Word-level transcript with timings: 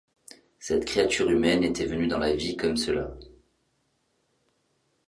Cette 0.57 0.85
créature 0.85 1.29
humaine 1.29 1.63
était 1.63 1.85
venue 1.85 2.07
dans 2.07 2.17
la 2.17 2.33
vie 2.35 2.57
comme 2.57 2.75
cela. 2.75 3.15